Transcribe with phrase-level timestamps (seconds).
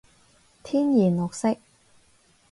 [0.63, 1.55] 天然綠色